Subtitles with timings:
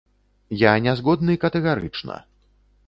[0.61, 2.21] Я не згодны катэгарычна.